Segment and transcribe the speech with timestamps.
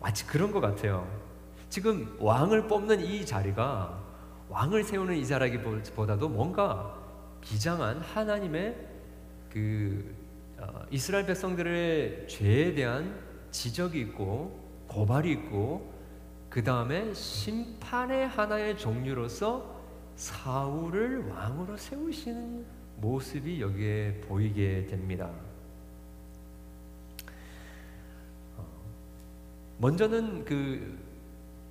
[0.00, 1.06] 마치 그런 것 같아요.
[1.68, 4.02] 지금 왕을 뽑는 이 자리가
[4.48, 6.98] 왕을 세우는 이 자리보다도 뭔가
[7.40, 8.76] 비장한 하나님의
[9.50, 10.14] 그
[10.58, 13.18] 어, 이스라엘 백성들의 죄에 대한
[13.50, 14.58] 지적이 있고
[14.88, 15.92] 고발이 있고
[16.48, 19.78] 그 다음에 심판의 하나의 종류로서
[20.16, 22.64] 사울을 왕으로 세우시는
[22.96, 25.30] 모습이 여기에 보이게 됩니다.
[29.78, 31.08] 먼저는 그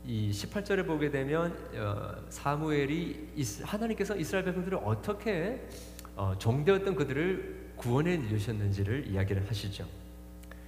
[0.07, 3.27] 이 18절에 보게 되면 어, 사무엘이
[3.61, 5.67] 하나님께서 이스라엘 백성들을 어떻게
[6.15, 9.85] 어, 종되었던 그들을 구원해 주셨는지를 이야기를 하시죠.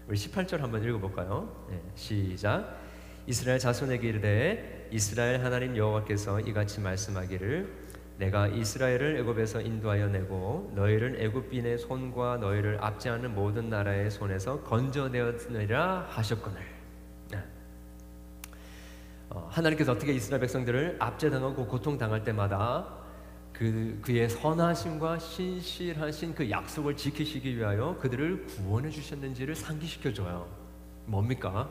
[0.10, 1.68] 우리 18절 한번 읽어볼까요?
[1.70, 2.80] 네, 시작.
[3.28, 11.78] 이스라엘 자손에게 이르되 이스라엘 하나님 여호와께서 이같이 말씀하기를 내가 이스라엘을 애굽에서 인도하여 내고 너희를 애굽인의
[11.78, 16.79] 손과 너희를 압제하는 모든 나라의 손에서 건져내었느니라 하셨거늘.
[19.30, 19.36] 네.
[19.36, 22.88] 어, 하나님께서 어떻게 이스라엘 백성들을 압제당하고 고통당할 때마다
[23.54, 30.48] 그 그의 선하심과 신실하신 그 약속을 지키시기 위하여 그들을 구원해 주셨는지를 상기시켜 줘요.
[31.06, 31.70] 뭡니까?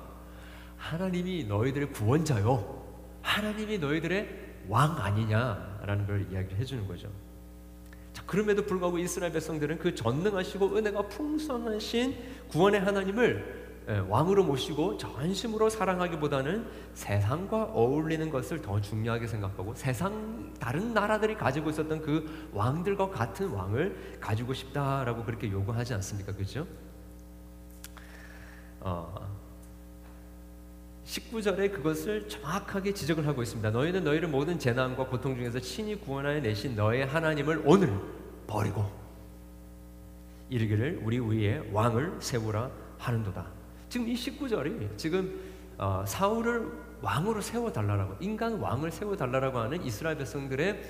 [0.77, 2.87] 하나님이 너희들의 구원자요.
[3.23, 7.11] 하나님이 너희들의 왕 아니냐라는 걸 이야기해 주는 거죠.
[8.13, 12.17] 자, 그럼에도 불구하고 이스라엘 백성들은 그 전능하시고 은혜가 풍성하신
[12.49, 20.93] 구원의 하나님을 예, 왕으로 모시고 전심으로 사랑하기보다는 세상과 어울리는 것을 더 중요하게 생각하고 세상 다른
[20.93, 26.35] 나라들이 가지고 있었던 그 왕들과 같은 왕을 가지고 싶다라고 그렇게 요구하지 않습니까?
[26.35, 26.67] 그죠?
[28.81, 29.27] 어,
[31.07, 33.71] 19절에 그것을 정확하게 지적을 하고 있습니다.
[33.71, 37.99] 너희는 너희를 모든 재난과 고통 중에서 친히 구원하여 내신 너의 하나님을 오늘
[38.47, 38.85] 버리고
[40.51, 43.58] 이르기를 우리 위에 왕을 세우라 하는도다.
[43.89, 45.41] 지금 이 19절이 지금
[45.79, 50.83] 어, 사울을 왕으로 세워 달라라고 인간 왕을 세워 달라라고 하는 이스라엘 백성들의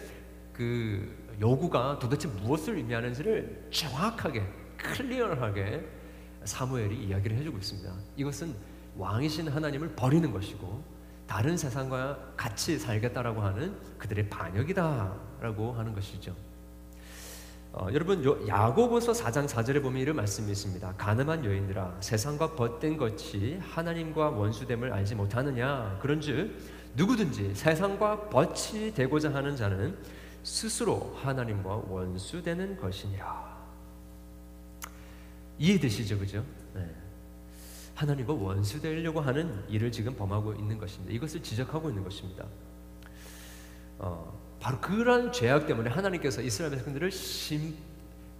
[0.53, 4.43] 그 요구가 도대체 무엇을 의미하는지를 정확하게
[4.79, 5.87] 클리어하게
[6.45, 7.93] 사무엘이 이야기를 해주고 있습니다.
[8.17, 8.55] 이것은
[8.97, 10.83] 왕이신 하나님을 버리는 것이고
[11.27, 16.35] 다른 세상과 같이 살겠다라고 하는 그들의 반역이다라고 하는 것이죠.
[17.73, 20.95] 어, 여러분 야고보서 4장 4절에 보면 이런 말씀이 있습니다.
[20.97, 26.57] 가늠한 여인들아 세상과 벗된 것이 하나님과 원수됨을 알지 못하느냐 그런즉
[26.97, 29.97] 누구든지 세상과 벗이 되고자 하는 자는
[30.43, 33.59] 스스로 하나님과 원수되는 것이니라.
[35.59, 36.45] 이해되시죠, 그죠?
[36.75, 36.89] 네.
[37.95, 41.13] 하나님과 원수되려고 하는 일을 지금 범하고 있는 것입니다.
[41.13, 42.47] 이것을 지적하고 있는 것입니다.
[43.99, 47.77] 어, 바로 그런 죄악 때문에 하나님께서 이스라엘 백성들을 심,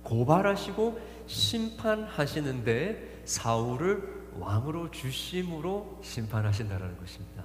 [0.03, 7.45] 고발하시고 심판하시는데 사울을 왕으로 주심으로 심판하신다라는 것입니다.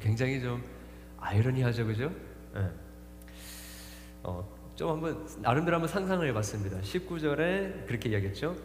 [0.00, 0.62] 굉장히 좀
[1.18, 2.10] 아이러니하죠, 그죠?
[2.54, 2.68] 네.
[4.22, 6.80] 어, 좀 한번 나름대로 한번 상상을 해봤습니다.
[6.80, 8.56] 19절에 그렇게 이야기했죠.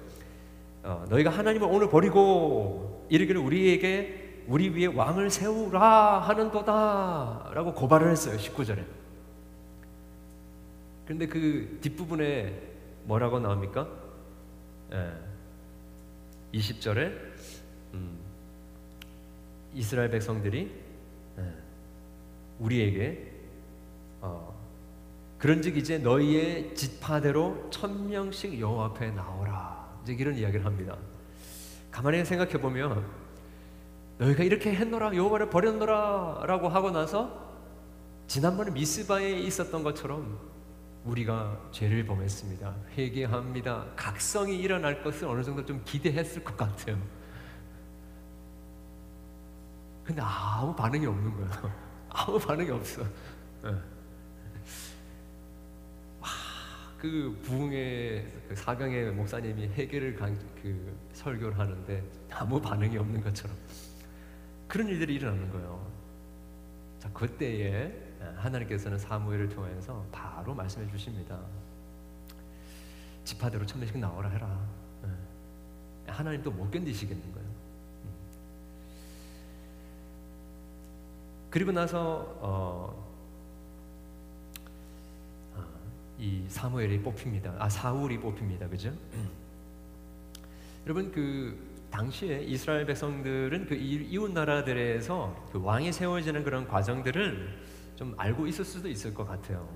[0.84, 8.38] 어, 너희가 하나님을 오늘 버리고 이르기를 우리에게 우리 위에 왕을 세우라 하는도다라고 고발을 했어요.
[8.38, 9.01] 19절에.
[11.12, 12.58] 그런데 그 뒷부분에
[13.04, 13.86] 뭐라고 나옵니까?
[14.94, 15.12] 예.
[16.58, 17.12] 20절에
[17.94, 18.18] 음,
[19.74, 20.72] 이스라엘 백성들이
[21.38, 21.54] 예,
[22.60, 23.30] 우리에게
[24.22, 24.58] 어,
[25.38, 30.00] 그런즉 이제 너희의 지파대로 천 명씩 여호와 앞에 나오라.
[30.04, 30.98] 이제 이런 이야기를 합니다.
[31.92, 33.06] 가만히 생각해 보면
[34.18, 37.52] 너희가 이렇게 했노라 여호와를 버렸노라라고 하고 나서
[38.28, 40.51] 지난번에 미스바에 있었던 것처럼
[41.06, 42.76] 우리가 죄를 범했습니다.
[42.98, 43.88] 회개합니다.
[43.96, 46.98] 각성이 일어날 것을 어느 정도 좀 기대했을 것 같아요.
[50.04, 51.74] 근데 아무 반응이 없는 거예요.
[52.10, 53.04] 아무 반응이 없어.
[53.64, 53.70] 네.
[56.20, 56.30] 와,
[56.98, 59.70] 그 부흥의 그 사경의 목사님이
[60.18, 63.56] 간, 그 설교를 하는데 아무 반응이 없는 것처럼
[64.68, 65.92] 그런 일들이 일어나는 거예요.
[67.00, 71.40] 자, 그때에 하나님께서는 사무엘을 통해서 바로 말씀해 주십니다.
[73.24, 74.60] 지파대로 천명씩 나오라 해라.
[75.06, 76.12] 예.
[76.12, 77.48] 하나님 또 못 견디시겠는 거예요.
[77.48, 78.12] 음.
[81.50, 83.12] 그리고 나서 어,
[85.56, 85.66] 아,
[86.18, 87.56] 이 사무엘이 뽑힙니다.
[87.60, 88.68] 아 사울이 뽑힙니다.
[88.70, 88.90] 그죠?
[89.14, 89.30] 음.
[90.86, 97.71] 여러분 그 당시에 이스라엘 백성들은 그 이웃 나라들에서 그 왕이 세워지는 그런 과정들을
[98.02, 99.70] 좀 알고 있을 수도 있을 것 같아요.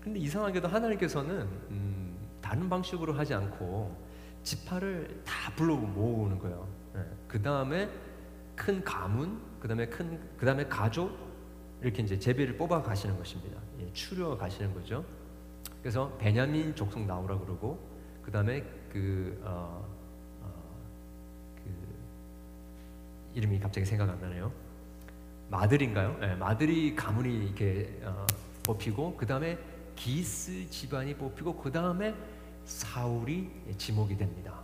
[0.00, 3.94] 근데 이상하게도 하나님께서는 음, 다른 방식으로 하지 않고
[4.42, 6.66] 지파를 다 불러 모으는 거예요.
[6.94, 7.04] 네.
[7.28, 7.90] 그 다음에
[8.54, 11.14] 큰 가문, 그 다음에 큰 그 다음에 가족
[11.82, 13.60] 이렇게 이제 제비를 뽑아 가시는 것입니다.
[13.80, 15.04] 예, 추려 가시는 거죠.
[15.82, 17.78] 그래서 베냐민 족속 나오라 그러고
[18.22, 19.86] 그 다음에 그, 어,
[20.40, 20.52] 어,
[21.56, 21.70] 그
[23.34, 24.50] 이름이 갑자기 생각 안 나네요.
[25.48, 26.18] 마들인가요?
[26.18, 28.26] 네, 마들이 가문이 이렇게 어,
[28.64, 29.58] 뽑히고 그 다음에
[29.94, 32.14] 기스 집안이 뽑히고 그 다음에
[32.64, 34.60] 사울이 지목이 됩니다.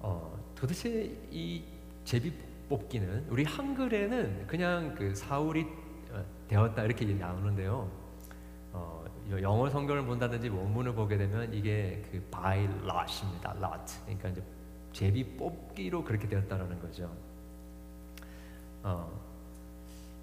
[0.00, 1.62] 어, 도대체 이
[2.04, 2.32] 제비
[2.68, 5.66] 뽑기는 우리 한글에는 그냥 그 사울이
[6.10, 7.90] 어, 되었다 이렇게 나오는데요.
[8.72, 9.04] 어,
[9.40, 13.54] 영어 성경을 본다든지 원문을 보게 되면 이게 그 by lot입니다.
[13.58, 14.00] lot.
[14.04, 14.42] 그러니까 이제
[14.92, 17.14] 제비 뽑기로 그렇게 되었다라는 거죠.
[18.86, 19.20] 어,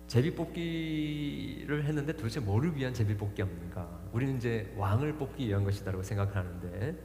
[0.08, 3.86] 제비 뽑기를 했는데 도대체 뭐를 위한 제비 뽑기였는가?
[4.14, 6.96] 우리는 이제 왕을 뽑기 위한 것이다라고 생각하는데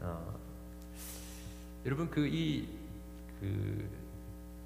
[0.00, 0.34] 어,
[1.86, 2.66] 여러분 그 이그
[3.40, 3.88] 그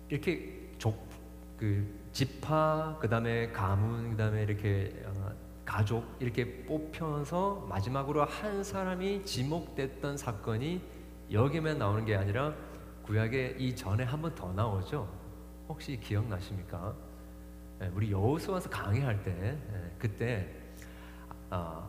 [0.09, 1.13] 이렇게 족
[1.59, 5.31] 그 지파 그다음에 가문 그다음에 이렇게 어,
[5.65, 10.83] 가족 이렇게 뽑혀서 마지막으로 한 사람이 지목됐던 사건이
[11.31, 12.53] 여기만 나오는 게 아니라
[13.05, 15.22] 구약에 이 전에 한 번 더 나오죠.
[15.73, 16.95] 혹시 기억나십니까?
[17.79, 20.47] 네, 우리 여호수아서 강의할 때 네, 그때
[21.49, 21.89] 아,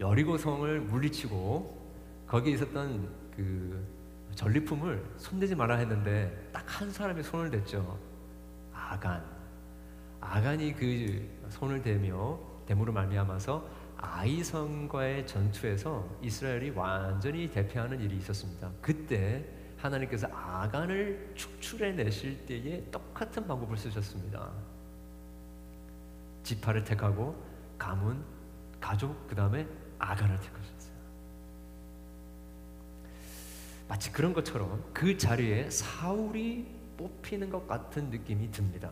[0.00, 1.88] 여리고 성을 물리치고
[2.26, 3.86] 거기에 있었던 그
[4.34, 7.98] 전리품을 손대지 말아 했는데 딱 한 사람이 손을 댔죠.
[8.72, 9.22] 아간.
[10.20, 18.70] 아간이 그 손을 대며 대무로 말미암아서 아이성과의 전투에서 이스라엘이 완전히 대패하는 일이 있었습니다.
[18.80, 19.44] 그때
[19.78, 24.50] 하나님께서 아간을 축출해 내실 때에 똑같은 방법을 쓰셨습니다.
[26.42, 27.40] 지파를 택하고
[27.78, 28.24] 가문,
[28.80, 29.66] 가족, 그 다음에
[29.98, 30.98] 아간을 택하셨어요.
[33.88, 36.66] 마치 그런 것처럼 그 자리에 사울이
[36.96, 38.90] 뽑히는 것 같은 느낌이 듭니다.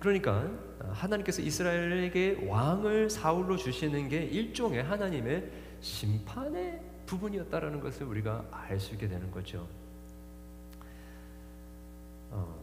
[0.00, 0.50] 그러니까
[0.90, 5.48] 하나님께서 이스라엘에게 왕을 사울로 주시는 게 일종의 하나님의
[5.80, 9.66] 심판의 부분이었다라는 것을 우리가 알 수 있게 되는 거죠.
[12.30, 12.58] 어,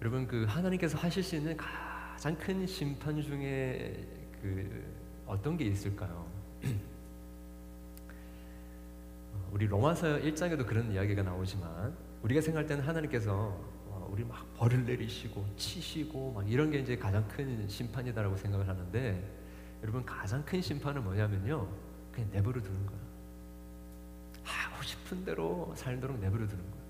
[0.00, 4.06] 여러분 그 하나님께서 하실 수 있는 가장 큰 심판 중에
[4.40, 4.84] 그
[5.26, 6.26] 어떤 게 있을까요?
[9.34, 13.32] 어, 우리 로마서 1장에도 그런 이야기가 나오지만 우리가 생각할 때는 하나님께서
[13.86, 19.22] 어, 우리 막 벌을 내리시고 치시고 막 이런 게 이제 가장 큰 심판이다라고 생각을 하는데
[19.82, 21.68] 여러분 가장 큰 심판은 뭐냐면요
[22.12, 22.98] 그냥 내버려 두는 거야.
[24.44, 26.82] 하고 싶은 대로 살도록 내버려 두는 거야.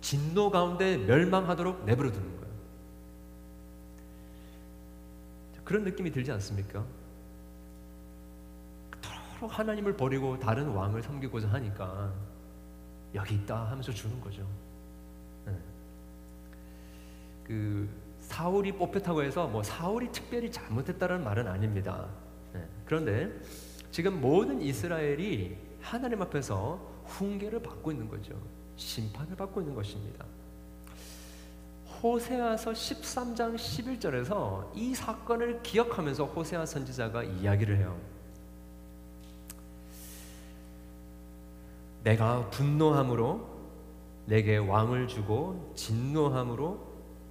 [0.00, 2.46] 진노 가운데 멸망하도록 내버려 두는 거야.
[5.64, 6.84] 그런 느낌이 들지 않습니까?
[9.02, 12.12] 서로 하나님을 버리고 다른 왕을 섬기고자 하니까
[13.14, 14.46] 여기 있다 하면서 주는 거죠.
[15.44, 15.58] 네.
[17.44, 17.88] 그
[18.20, 22.08] 사울이 뽑혔다고 해서 뭐 사울이 특별히 잘못했다는 말은 아닙니다.
[22.56, 22.68] 네.
[22.84, 23.30] 그런데
[23.90, 28.34] 지금 모든 이스라엘이 하나님 앞에서 훈계를 받고 있는 거죠.
[28.76, 30.24] 심판을 받고 있는 것입니다.
[32.02, 37.98] 호세아서 13장 11절에서 이 사건을 기억하면서 호세아 선지자가 이야기를 해요.
[42.02, 43.56] 내가 분노함으로
[44.26, 46.78] 내게 왕을 주고 진노함으로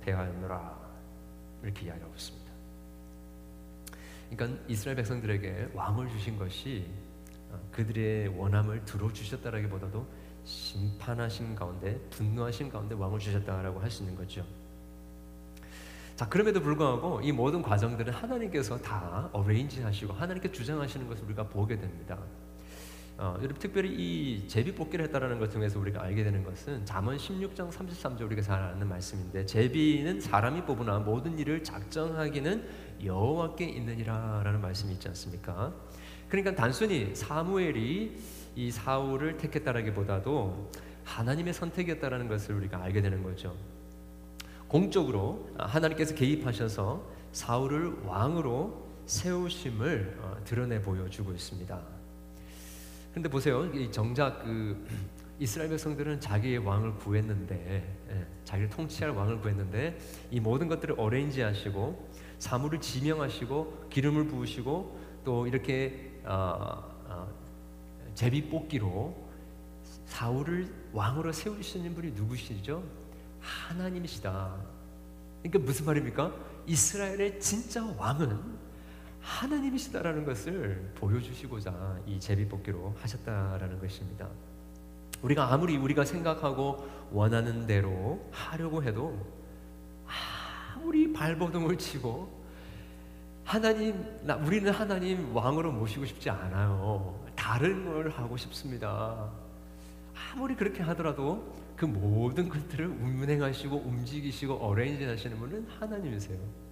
[0.01, 0.77] 대하였노라
[1.63, 2.44] 이렇게 이야기하고 있습니다.
[4.29, 6.85] 그러니까 이스라엘 백성들에게 왕을 주신 것이
[7.51, 10.05] 어, 그들의 원함을 들어주셨다라기보다도
[10.43, 14.45] 심판하신 가운데 분노하신 가운데 왕을 주셨다라고 할 수 있는 거죠.
[16.15, 21.77] 자 그럼에도 불구하고 이 모든 과정들은 하나님께서 다 어레인지 하시고 하나님께 주장하시는 것을 우리가 보게
[21.77, 22.17] 됩니다.
[23.17, 27.71] 어, 여러분 특별히 이 제비 뽑기를 했다라는 것 중에서 우리가 알게 되는 것은 잠언 16장
[27.71, 32.67] 33절 우리가 잘 아는 말씀인데 제비는 사람이 뽑으나 모든 일을 작정하기는
[33.05, 35.73] 여호와께 있느니라라는 말씀이 있지 않습니까?
[36.27, 38.17] 그러니까 단순히 사무엘이
[38.57, 40.71] 이 사울을 택했다라기보다도
[41.05, 43.55] 하나님의 선택이었다라는 것을 우리가 알게 되는 거죠.
[44.67, 51.94] 공적으로 하나님께서 개입하셔서 사울을 왕으로 세우심을 어, 드러내 보여주고 있습니다.
[53.15, 54.85] 그런데 보세요, 정작 그
[55.39, 59.97] 이스라엘 백성들은 자기의 왕을 구했는데, 예, 자기를 통치할 왕을 구했는데
[60.31, 67.33] 이 모든 것들을 어레인지하시고 사물을 지명하시고 기름을 부으시고 또 이렇게 어, 어,
[68.15, 69.15] 제비 뽑기로
[70.07, 72.83] 사울을 왕으로 세우시는 분이 누구시죠?
[73.39, 74.55] 하나님이시다.
[75.41, 76.33] 그러니까 무슨 말입니까?
[76.67, 78.64] 이스라엘의 진짜 왕은
[79.25, 84.29] 하나님이시다라는 것을 보여주시고자 이 제비뽑기로 하셨다라는 것입니다.
[85.21, 89.19] 우리가 아무리 우리가 생각하고 원하는 대로 하려고 해도
[90.75, 92.45] 아무리 발버둥을 치고
[93.43, 97.23] 하나님, 나, 우리는 하나님 왕으로 모시고 싶지 않아요.
[97.35, 99.31] 다른 걸 하고 싶습니다.
[100.33, 106.64] 아무리 그렇게 하더라도 그 모든 것들을 운행하시고 움직이시고 어레인지 하시는 분은 하나님이세요.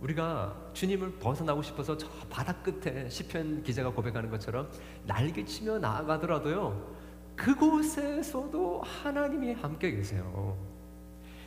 [0.00, 4.70] 우리가 주님을 벗어나고 싶어서 저 바다 끝에 시편 기자가 고백하는 것처럼
[5.06, 6.96] 날개치며 나아가더라도요.
[7.34, 10.56] 그곳에서도 하나님이 함께 계세요.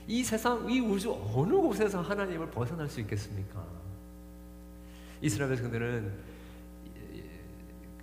[0.07, 3.65] 이 세상, 이 우주 어느 곳에서 하나님을 벗어날 수 있겠습니까?
[5.21, 6.11] 이스라엘 백성들은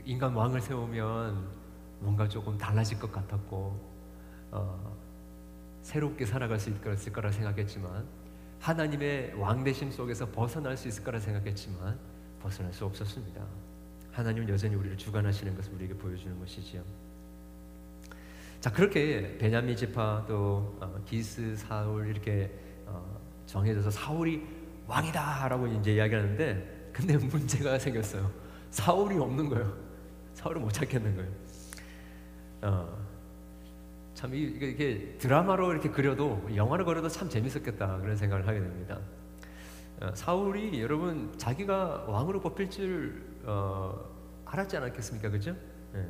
[0.05, 1.49] 인간 왕을 세우면
[2.01, 3.99] 뭔가 조금 달라질 것 같았고
[4.53, 4.97] 어,
[5.83, 8.07] 새롭게 살아갈 수 있을 거라 생각했지만
[8.61, 11.99] 하나님의 왕대심 속에서 벗어날 수 있을 거라 생각했지만
[12.41, 13.45] 벗어날 수 없었습니다.
[14.13, 16.83] 하나님은 여전히 우리를 주관하시는 것을 우리에게 보여주는 것이지요.
[18.61, 22.51] 자 그렇게 베냐민 지파 또 어, 기스 사울 이렇게
[22.87, 24.45] 어, 정해져서 사울이
[24.89, 28.31] 왕이다라고 이제 이야기하는데 근데 문제가 생겼어요.
[28.71, 29.77] 사울이 없는 거예요.
[30.35, 31.31] 사울을 못 찾겠는 거예요.
[32.63, 33.08] 어,
[34.19, 38.99] 참 이게, 드라마로 이렇게 그려도 영화로 그려도 참 재밌었겠다 그런 생각을 하게 됩니다.
[40.01, 43.97] 어, 사울이 여러분 자기가 왕으로 뽑힐 줄 어,
[44.45, 45.55] 알았지 않았겠습니까, 그죠?
[45.95, 46.05] 예.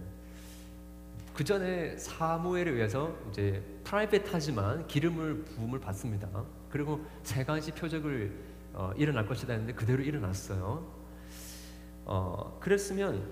[1.35, 6.31] 그 전에 사무엘에 의해서 이제 프라이빗하지만 기름을 부음을 받습니다.
[6.71, 8.33] 그리고 세 가지 표적을
[8.73, 10.91] 어, 일어날 것이다 했는데 그대로 일어났어요.
[12.07, 13.23] 어, 그랬으면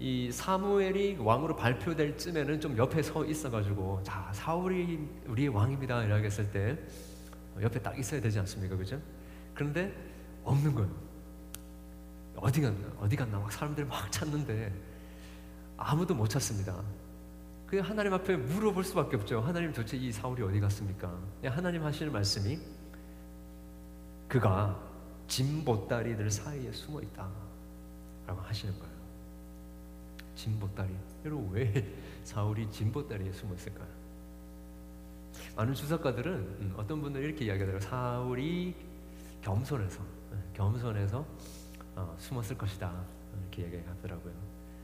[0.00, 6.50] 이 사무엘이 왕으로 발표될 쯤에는 좀 옆에 서 있어가지고 자 사울이 우리의 왕입니다 이라고 했을
[6.50, 6.78] 때
[7.60, 9.00] 옆에 딱 있어야 되지 않습니까, 그죠?
[9.54, 9.94] 그런데
[10.42, 10.90] 없는 거예요.
[12.36, 12.92] 어디 갔나?
[12.98, 13.38] 어디 갔나?
[13.38, 14.72] 막 사람들이 막 찾는데
[15.76, 16.82] 아무도 못 찾습니다.
[17.66, 19.40] 그 하나님 앞에 물어볼 수밖에 없죠.
[19.40, 21.16] 하나님 도대체 이 사울이 어디 갔습니까?
[21.44, 22.58] 하나님 하시는 말씀이
[24.28, 24.78] 그가
[25.28, 28.93] 진보다리들 사이에 숨어 있다라고 하시는 거예요.
[30.34, 30.94] 진보다리.
[31.24, 31.72] 여러분 왜
[32.24, 33.88] 사울이 진보다리에 숨어 있을까요?
[35.56, 37.88] 많은 주석가들은 음, 어떤 분들은 이렇게 이야기하더라고요.
[37.88, 38.74] 사울이
[39.42, 40.00] 겸손해서
[40.54, 41.24] 겸손해서
[41.96, 43.04] 어, 숨었을 것이다
[43.40, 44.32] 이렇게 이야기하더라고요.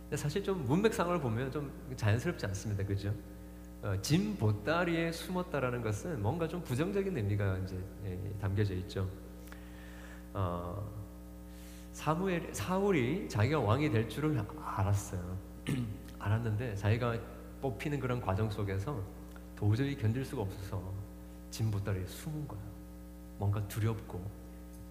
[0.02, 2.84] 근데 사실 좀 문맥상을 보면 좀 자연스럽지 않습니다.
[2.84, 3.14] 그죠?
[3.82, 9.08] 어, 진 보따리에 숨었다라는 것은 뭔가 좀 부정적인 의미가 이제 예, 담겨져 있죠.
[10.34, 10.99] 어,
[11.92, 15.38] 사무엘 사울이 자기가 왕이 될 줄을 알았어요.
[16.18, 17.18] 알았는데 자기가
[17.60, 19.02] 뽑히는 그런 과정 속에서
[19.56, 20.82] 도저히 견딜 수가 없어서
[21.50, 22.64] 진 보따리에 숨은 거예요.
[23.38, 24.20] 뭔가 두렵고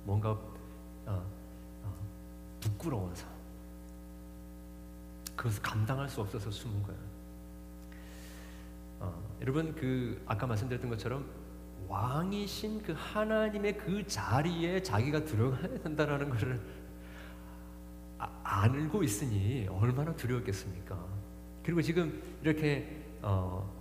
[0.04, 1.24] 뭔가 어,
[1.84, 1.94] 어,
[2.60, 3.26] 부끄러워서
[5.36, 7.00] 그것을 감당할 수 없어서 숨은 거예요.
[9.00, 11.26] 어, 여러분 그 아까 말씀드렸던 것처럼
[11.88, 16.60] 왕이신 그 하나님의 그 자리에 자기가 들어가야 된다라는 것을
[18.20, 20.98] 아, 알고 있으니 얼마나 두려웠겠습니까?
[21.64, 23.74] 그리고 지금 이렇게 어,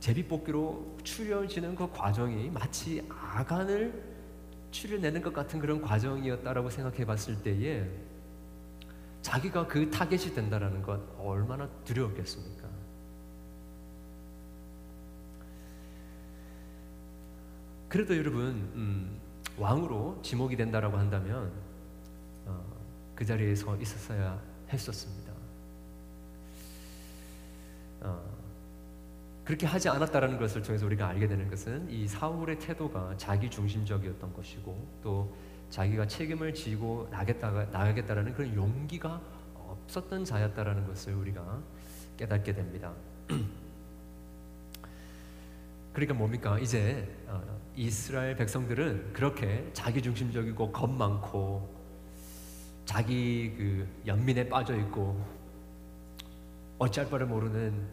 [0.00, 4.14] 제비뽑기로 추려지는 그 과정이 마치 아간을
[4.70, 7.88] 추려내는 것 같은 그런 과정이었다라고 생각해 봤을 때에
[9.22, 12.68] 자기가 그 타겟이 된다라는 것 얼마나 두려웠겠습니까?
[17.88, 19.20] 그래도 여러분 음,
[19.56, 21.73] 왕으로 지목이 된다라고 한다면 어,
[23.14, 24.40] 그 자리에 서 있었어야
[24.72, 25.32] 했었습니다.
[28.00, 28.22] 어,
[29.44, 34.88] 그렇게 하지 않았다라는 것을 통해서 우리가 알게 되는 것은 이 사울의 태도가 자기 중심적이었던 것이고
[35.02, 35.36] 또
[35.70, 39.20] 자기가 책임을 지고 나겠다가 나가겠다라는 그런 용기가
[39.54, 41.60] 없었던 자였다라는 것을 우리가
[42.16, 42.92] 깨닫게 됩니다.
[45.92, 46.58] 그러니까 뭡니까?
[46.58, 47.42] 이제 어,
[47.76, 51.83] 이스라엘 백성들은 그렇게 자기 중심적이고 겁 많고
[52.84, 55.20] 자기 그 연민에 빠져 있고
[56.78, 57.86] 어찌할 바를 모르는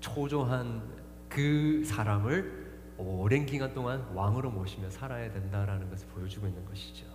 [0.00, 0.82] 초조한
[1.28, 2.62] 그 사람을
[2.98, 7.06] 오랜 기간 동안 왕으로 모시며 살아야 된다라는 것을 보여주고 있는 것이죠.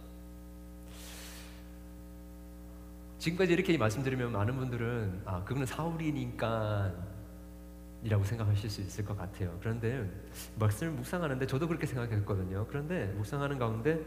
[3.20, 6.94] 지금까지 이렇게 말씀드리면 많은 분들은 아 그거는 사울이니까
[8.04, 9.58] 이라고 생각하실 수 있을 것 같아요.
[9.60, 10.10] 그런데
[10.60, 12.66] 말씀을 묵상하는데 저도 그렇게 생각했거든요.
[12.68, 14.04] 그런데 묵상하는 가운데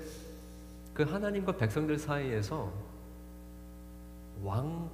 [0.95, 2.73] 그 하나님과 백성들 사이에서
[4.43, 4.91] 왕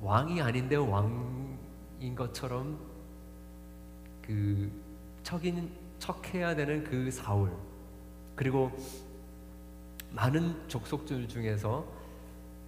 [0.00, 2.78] 왕이 아닌데 왕인 것처럼
[4.22, 4.70] 그
[5.22, 7.52] 척인 척해야 되는 그 사울
[8.34, 8.70] 그리고
[10.10, 11.86] 많은 족속들 중에서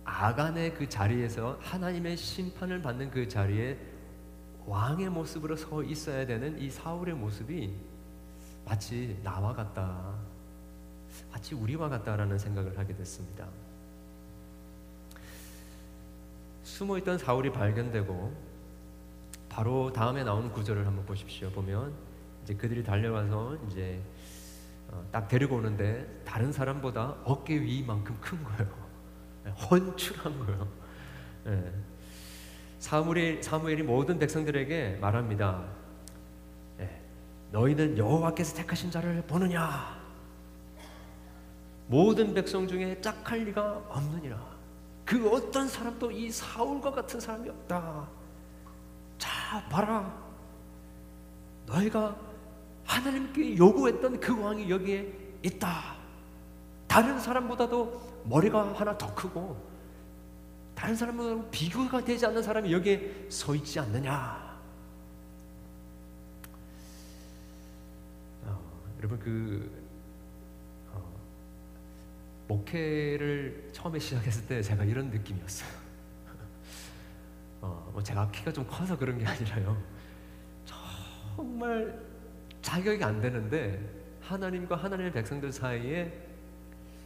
[0.05, 3.79] 아간의 그 자리에서 하나님의 심판을 받는 그 자리에
[4.67, 7.75] 왕의 모습으로 서 있어야 되는 이 사울의 모습이
[8.65, 10.15] 마치 나와 같다.
[11.31, 13.47] 마치 우리와 같다라는 생각을 하게 됐습니다.
[16.69, 18.33] 숨어 있던 사울이 발견되고
[19.49, 21.51] 바로 다음에 나오는 구절을 한번 보십시오.
[21.51, 21.93] 보면
[22.45, 24.01] 이제 그들이 달려가서 이제
[24.91, 28.69] 어, 딱 데리고 오는데 다른 사람보다 어깨 위만큼 큰 거예요.
[29.45, 30.69] 네, 헌출한 거예요.
[31.45, 31.73] 네.
[32.79, 35.65] 사무엘, 사무엘이 모든 백성들에게 말합니다.
[36.77, 37.03] 네.
[37.51, 39.99] 너희는 여호와께서 택하신 자를 보느냐?
[41.87, 44.48] 모든 백성 중에 짝할 리가 없느니라.
[45.09, 48.07] 그 어떤 사람도 이 사울과 같은 사람이 없다.
[49.17, 50.15] 자, 봐라.
[51.65, 52.15] 너희가
[52.85, 55.11] 하나님께 요구했던 그 왕이 여기에
[55.43, 55.97] 있다.
[56.87, 59.57] 다른 사람보다도 머리가 하나 더 크고
[60.75, 64.61] 다른 사람보다 비교가 되지 않는 사람이 여기에 서 있지 않느냐.
[68.45, 68.61] 어,
[68.99, 69.88] 여러분 그 어,
[72.49, 75.69] 목회를 처음에 시작했을 때 제가 이런 느낌이었어요.
[77.61, 79.81] 어, 뭐 제가 키가 좀 커서 그런 게 아니라요.
[80.65, 82.03] 정말
[82.63, 83.81] 자격이 안 되는데
[84.23, 86.27] 하나님과 하나님의 백성들 사이에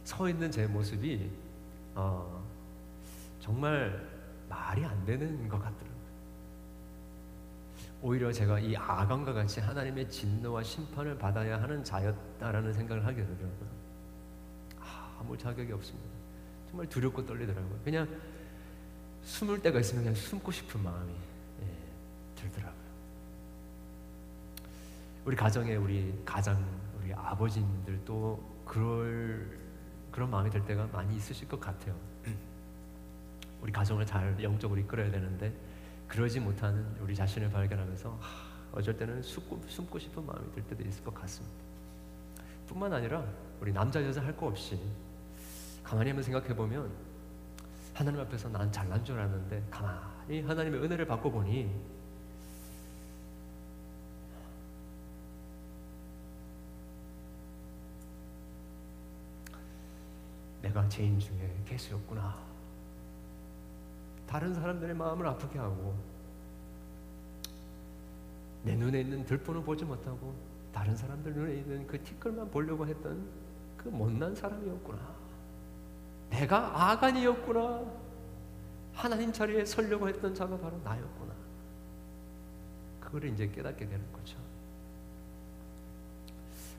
[0.03, 1.29] 서 있는 제 모습이
[1.95, 2.43] 어,
[3.39, 4.09] 정말
[4.49, 5.93] 말이 안 되는 것 같더라고요.
[8.01, 13.82] 오히려 제가 이 아간과 같이 하나님의 진노와 심판을 받아야 하는 자였다라는 생각을 하게 되더라고요.
[15.23, 16.09] 아, 아무 자격이 없습니다.
[16.69, 17.79] 정말 두렵고 떨리더라고요.
[17.83, 18.07] 그냥
[19.23, 21.13] 숨을 때가 있으면 그냥 숨고 싶은 마음이
[21.61, 22.83] 예, 들더라고요.
[25.25, 26.63] 우리 가정에 우리 가장
[26.99, 29.59] 우리 아버지들도 그럴
[30.11, 31.95] 그런 마음이 들 때가 많이 있으실 것 같아요.
[33.61, 35.53] 우리 가정을 잘 영적으로 이끌어야 되는데
[36.07, 41.03] 그러지 못하는 우리 자신을 발견하면서 하, 어쩔 때는 숨고, 숨고 싶은 마음이 들 때도 있을
[41.03, 41.55] 것 같습니다.
[42.67, 43.23] 뿐만 아니라
[43.61, 44.77] 우리 남자 여자 할 거 없이
[45.93, 46.91] 가만히 한번 생각해 보면
[47.93, 51.69] 하나님 앞에서 난 잘난 줄 알았는데 가만히 하나님의 은혜를 받고 보니
[60.63, 62.39] 내가 죄인 중에 개수였구나.
[64.25, 65.95] 다른 사람들의 마음을 아프게 하고
[68.63, 70.33] 내 눈에 있는 들보는 보지 못하고
[70.73, 73.29] 다른 사람들 눈에 있는 그 티끌만 보려고 했던
[73.77, 75.22] 그 못난 사람이었구나.
[76.33, 77.85] 내가 아간이었구나.
[78.93, 81.33] 하나님 자리에 서려고 했던 자가 바로 나였구나.
[82.99, 84.37] 그걸 이제 깨닫게 되는 거죠.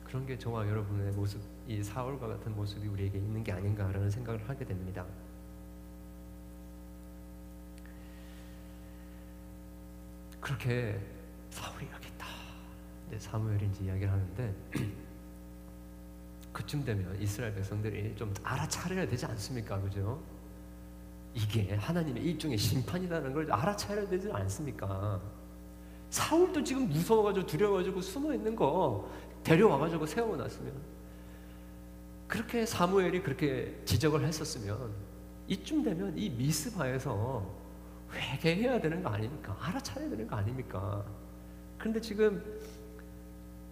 [0.05, 4.65] 그런 게 저와 여러분의 모습, 이 사울과 같은 모습이 우리에게 있는 게 아닌가라는 생각을 하게
[4.65, 5.05] 됩니다.
[10.41, 10.99] 그렇게
[11.49, 12.25] 사울이 여기 있다.
[13.07, 14.55] 이제 사무엘이 이제 이야기를 하는데
[16.55, 20.23] 그쯤 되면 이스라엘 백성들이 좀 알아차려야 되지 않습니까, 그죠?
[21.33, 25.21] 이게 하나님의 일종의 심판이라는 걸 알아차려야 되지 않습니까?
[26.09, 29.11] 사울도 지금 무서워가지고 두려워가지고 숨어 있는 거
[29.43, 30.73] 데려와가지고 세워놨으면
[32.29, 34.93] 그렇게 사무엘이 그렇게 지적을 했었으면
[35.49, 37.53] 이쯤 되면 이 미스바에서
[38.13, 39.57] 회개해야 되는 거 아닙니까?
[39.59, 41.03] 알아차려야 되는 거 아닙니까?
[41.77, 42.41] 그런데 지금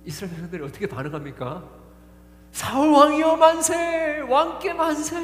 [0.04, 1.83] 이스라엘 백성들이 어떻게 반응합니까?
[2.54, 4.20] 사울 왕이여 만세!
[4.20, 5.16] 왕께 만세!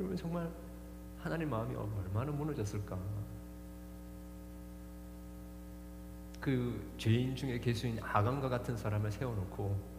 [0.00, 0.50] 여러분 정말
[1.20, 2.98] 하나님 마음이 얼마나 무너졌을까?
[6.40, 9.94] 그 죄인 중에 개수인 아간과 같은 사람을 세워놓고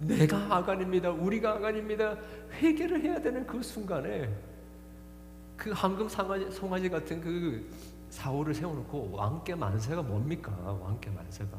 [0.00, 1.10] 내가 아간입니다.
[1.10, 2.16] 우리가 아간입니다.
[2.54, 4.34] 회개를 해야 되는 그 순간에
[5.58, 7.70] 그 황금 송아지 같은 그
[8.10, 10.52] 사울을 세워놓고 왕께 만세가 뭡니까?
[10.52, 11.50] 왕께 만세가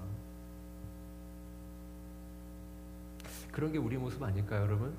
[3.51, 4.95] 그런 게 우리 모습 아닐까요, 여러분?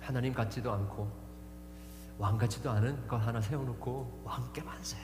[0.00, 1.10] 하나님 같지도 않고
[2.18, 4.96] 왕 같지도 않은 것 하나 세워놓고 왕께 만세.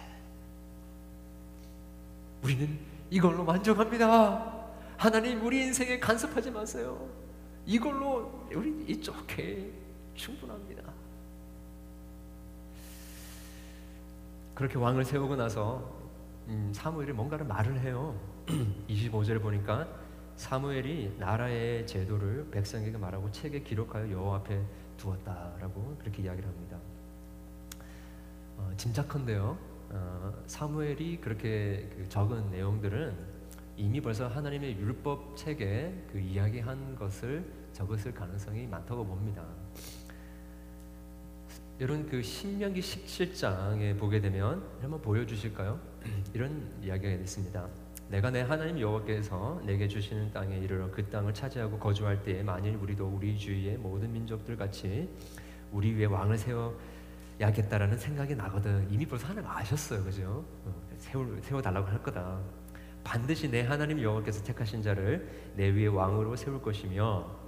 [2.43, 2.79] 우리는
[3.11, 4.69] 이걸로 만족합니다.
[4.97, 7.09] 하나님 우리 인생에 간섭하지 마세요.
[7.67, 9.73] 이걸로 우리 이쪽에
[10.15, 10.83] 충분합니다.
[14.59, 15.89] 그렇게 왕을 세우고 나서
[16.49, 18.19] 음, 사무엘이 뭔가를 말을 해요.
[18.91, 19.87] 25절에 보니까
[20.35, 24.61] 사무엘이 나라의 제도를 백성에게 말하고 책에 기록하여 여호와 앞에
[24.97, 26.77] 두었다라고 그렇게 이야기를 합니다.
[28.57, 29.57] 어, 짐작컨대요.
[29.91, 33.17] 어, 사무엘이 그렇게 그 적은 내용들은
[33.77, 39.45] 이미 벌써 하나님의 율법 책에 그 이야기한 것을 적었을 가능성이 많다고 봅니다.
[41.81, 45.79] 여러분 그 신명기 17장에 보게 되면 한번 보여주실까요?
[46.35, 47.69] 이런 이야기가 있습니다.
[48.09, 53.07] 내가 내 하나님 여호와께서 내게 주시는 땅에 이르러 그 땅을 차지하고 거주할 때에 만일 우리도
[53.07, 55.09] 우리 주위의 모든 민족들 같이
[55.71, 56.37] 우리 위에 왕을
[57.39, 58.89] 세워야겠다라는 생각이 나거든.
[58.91, 60.45] 이미 벌써 하나님 아셨어요, 그죠?
[60.65, 62.41] 어, 세워 세워 달라고 할 거다.
[63.05, 67.48] 반드시 내 하나님 여호와께서 택하신 자를 내 위에 왕으로 세울 것이며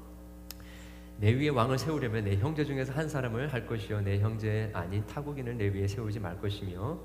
[1.21, 5.55] 내 위에 왕을 세우려면 내 형제 중에서 한 사람을 할 것이요 내 형제 아닌 타국인을
[5.59, 6.99] 내 위에 세우지 말 것이며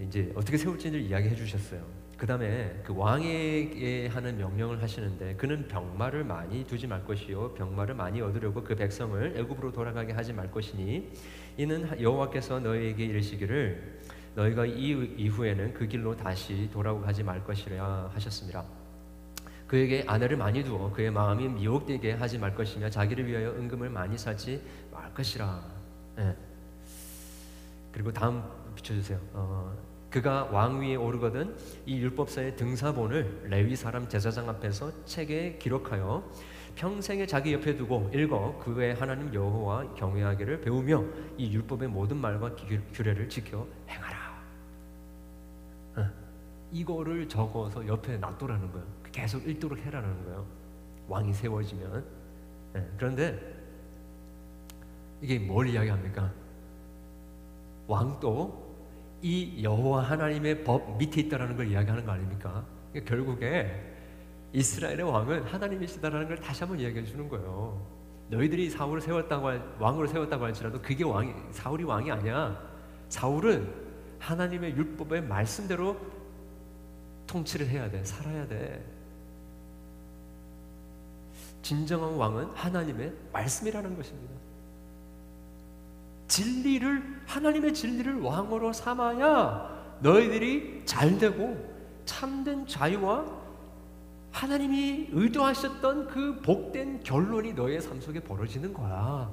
[0.00, 1.84] 이제 어떻게 세울지를 이야기해 주셨어요.
[2.16, 8.22] 그 다음에 그 왕에게 하는 명령을 하시는데 그는 병마를 많이 두지 말 것이요 병마를 많이
[8.22, 11.12] 얻으려고 그 백성을 애굽으로 돌아가게 하지 말 것이니
[11.58, 14.00] 이는 여호와께서 너희에게 이르시기를
[14.36, 18.81] 너희가 이 이후에는 그 길로 다시 돌아가지 말 것이라 하셨습니다.
[19.72, 24.62] 그에게 아내를 많이 두어 그의 마음이 미혹되게 하지 말 것이며 자기를 위하여 은금을 많이 사지
[24.90, 25.62] 말 것이라.
[26.16, 26.36] 네.
[27.90, 29.18] 그리고 다음 비춰주세요.
[29.32, 29.74] 어,
[30.10, 31.56] 그가 왕 위에 오르거든
[31.86, 36.22] 이 율법서의 등사본을 레위 사람 제사장 앞에서 책에 기록하여
[36.74, 41.02] 평생에 자기 옆에 두고 읽어 그의 하나님 여호와 경외하기를 배우며
[41.38, 42.54] 이 율법의 모든 말과
[42.92, 44.42] 규례를 지켜 행하라.
[45.96, 46.10] 어,
[46.72, 49.01] 이거를 적어서 옆에 놔두라는 거예요.
[49.12, 50.46] 계속 읽도록 해라는 거예요.
[51.08, 52.04] 왕이 세워지면.
[52.72, 53.38] 네, 그런데
[55.20, 56.32] 이게 뭘 이야기합니까?
[57.86, 58.62] 왕도
[59.20, 62.64] 이 여호와 하나님의 법 밑에 있다라는 걸 이야기하는 거 아닙니까?
[62.90, 63.92] 그러니까 결국에
[64.52, 67.86] 이스라엘의 왕은 하나님이시다라는 걸 다시 한번 이야기해 주는 거예요.
[68.30, 72.58] 너희들이 사울을 세웠다고 할, 왕으로 세웠다고 할지라도 그게 왕이 사울이 왕이 아니야.
[73.08, 73.72] 사울은
[74.18, 75.96] 하나님의 율법의 말씀대로
[77.26, 78.02] 통치를 해야 돼.
[78.04, 78.84] 살아야 돼.
[81.62, 84.34] 진정한 왕은 하나님의 말씀이라는 것입니다.
[86.28, 91.72] 진리를 하나님의 진리를 왕으로 삼아야 너희들이 잘 되고
[92.04, 93.42] 참된 자유와
[94.32, 99.30] 하나님이 의도하셨던 그 복된 결론이 너의 삶 속에 벌어지는 거야.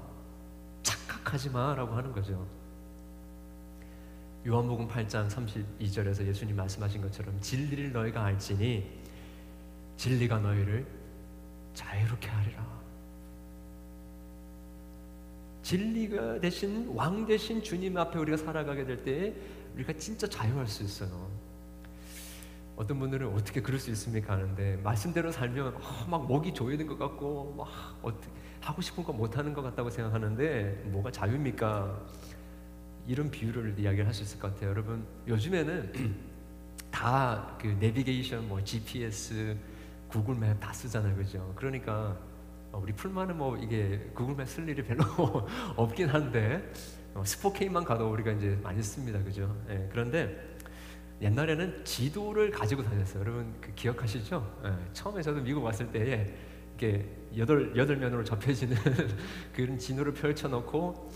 [0.83, 2.45] 착각하지 마라고 하는 거죠.
[4.45, 8.99] 요한복음 8장 32절에서 예수님 말씀하신 것처럼 진리를 너희가 알지니
[9.97, 10.98] 진리가 너희를
[11.73, 12.67] 자유롭게 하리라.
[15.61, 19.33] 진리가 되신 왕 되신 주님 앞에 우리가 살아가게 될 때
[19.75, 21.29] 우리가 진짜 자유할 수 있어요.
[22.75, 27.53] 어떤 분들은 어떻게 그럴 수 있습니까 하는데 말씀대로 살면 어, 막 목이 조이는 것 같고
[27.57, 27.67] 막
[28.01, 28.27] 어떻게
[28.61, 31.99] 하고 싶은 거 못 하는 것 같다고 생각하는데 뭐가 자유입니까?
[33.07, 34.69] 이런 비유를 이야기를 할 수 있을 것 같아요.
[34.71, 35.93] 여러분 요즘에는
[36.91, 39.55] 다 그 내비게이션 뭐 GPS
[40.09, 41.53] 구글맵 다 쓰잖아요, 그죠?
[41.55, 42.17] 그러니까
[42.71, 45.03] 어, 우리 풀만은 뭐 이게 구글맵 쓸 일이 별로
[45.75, 46.71] 없긴 한데
[47.13, 49.55] 어, 스포케인만 가도 우리가 이제 많이 씁니다, 그죠?
[49.69, 50.57] 예, 그런데
[51.21, 53.21] 옛날에는 지도를 가지고 다녔어요.
[53.21, 54.61] 여러분 그 기억하시죠?
[54.65, 56.33] 예, 처음에 저도 미국 왔을 때
[56.75, 57.05] 이게
[57.37, 58.75] 여덟 여덟 면으로 접혀지는
[59.53, 61.11] 그런 진호를 펼쳐놓고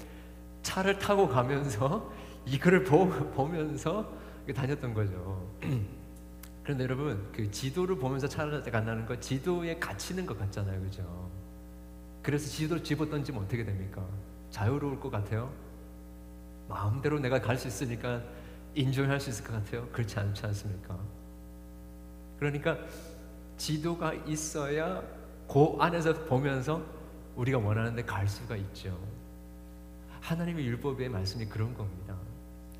[0.61, 2.11] 차를 타고 가면서
[2.45, 4.11] 이거를 보, 보면서
[4.53, 5.49] 다녔던 거죠.
[6.63, 11.29] 그런데 여러분 그 지도를 보면서 찾아간다는 거 지도에 갇히는 것 같잖아요, 그죠?
[12.21, 14.05] 그래서 지도를 집어 던지면 어떻게 됩니까?
[14.49, 15.51] 자유로울 것 같아요?
[16.69, 18.21] 마음대로 내가 갈 수 있으니까
[18.75, 19.87] 인정할 수 있을 것 같아요?
[19.89, 20.97] 그렇지 않지 않습니까?
[22.39, 22.77] 그러니까
[23.57, 25.03] 지도가 있어야
[25.47, 26.81] 그 안에서 보면서
[27.35, 28.97] 우리가 원하는 데 갈 수가 있죠.
[30.21, 32.15] 하나님의 율법의 말씀이 그런 겁니다.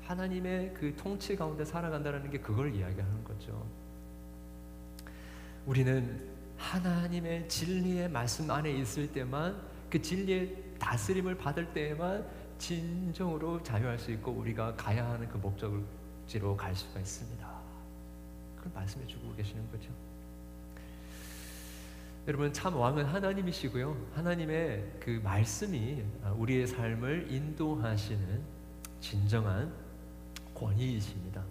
[0.06, 3.66] 하나님의 그 통치 가운데 살아간다는 게 그걸 이야기하는 거죠.
[5.66, 12.26] 우리는 하나님의 진리의 말씀 안에 있을 때만 그 진리의 다스림을 받을 때에만
[12.58, 17.48] 진정으로 자유할 수 있고 우리가 가야 하는 그 목적지로 갈 수가 있습니다.
[18.56, 19.90] 그걸 말씀해 주고 계시는 거죠.
[22.26, 23.96] 여러분 참 왕은 하나님이시고요.
[24.14, 26.02] 하나님의 그 말씀이
[26.36, 28.40] 우리의 삶을 인도하시는
[29.00, 29.83] 진정한
[30.54, 31.42] 권위이십니다.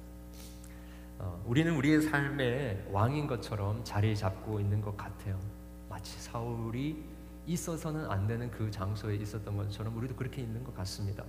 [1.19, 5.39] 어, 우리는 우리의 삶의 왕인 것처럼 자리 잡고 있는 것 같아요.
[5.89, 7.03] 마치 사울이
[7.45, 11.23] 있어서는 안 되는 그 장소에 있었던 것처럼 우리도 그렇게 있는 것 같습니다.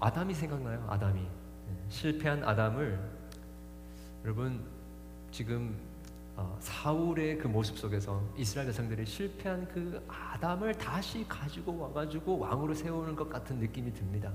[0.00, 0.86] 아담이 생각나요?
[0.88, 2.98] 아담이 네, 실패한 아담을
[4.24, 4.64] 여러분
[5.30, 5.76] 지금
[6.36, 13.16] 어, 사울의 그 모습 속에서 이스라엘 백성들이 실패한 그 아담을 다시 가지고 와가지고 왕으로 세우는
[13.16, 14.32] 것 같은 느낌이 듭니다.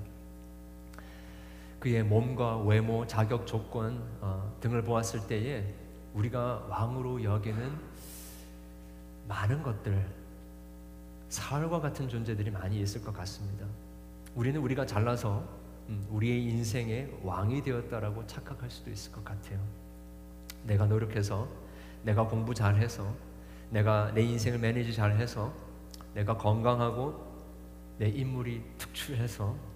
[1.84, 5.66] 그의 몸과 외모, 자격 조건 어, 등을 보았을 때에
[6.14, 7.78] 우리가 왕으로 여기는
[9.28, 10.08] 많은 것들,
[11.28, 13.66] 사울과 같은 존재들이 많이 있을 것 같습니다.
[14.34, 15.44] 우리는 우리가 잘나서
[15.90, 19.60] 음, 우리의 인생의 왕이 되었다라고 착각할 수도 있을 것 같아요.
[20.64, 21.50] 내가 노력해서,
[22.04, 23.14] 내가 공부 잘해서,
[23.72, 25.54] 내가 내 인생을 매니지 잘해서,
[26.14, 27.14] 내가 건강하고
[27.98, 29.73] 내 인물이 특출해서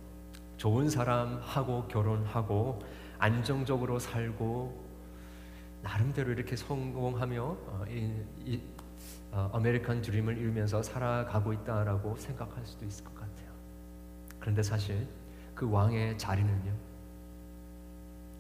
[0.68, 2.84] 좋은 사람하고 결혼하고
[3.20, 4.86] 안정적으로 살고
[5.82, 8.12] 나름대로 이렇게 성공하며 어, 이,
[8.44, 8.62] 이,
[9.32, 13.48] 어, 아메리칸 드림을 이루면서 살아가고 있다라고 생각할 수도 있을 것 같아요.
[14.42, 15.08] 그런데 사실
[15.56, 16.74] 그 왕의 자리는요,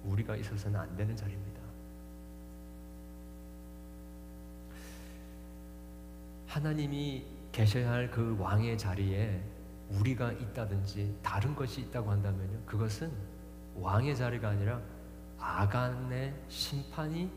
[0.03, 1.61] 우리가 있어서는 안 되는 자리입니다.
[6.47, 9.41] 하나님이 계셔야 할 그 왕의 자리에
[9.91, 13.11] 우리가 있다든지 다른 것이 있다고 한다면요, 그것은
[13.75, 14.81] 왕의 자리가 아니라
[15.39, 17.29] 아간의 심판이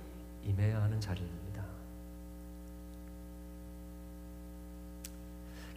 [0.43, 1.65] 임해야 하는 자리입니다.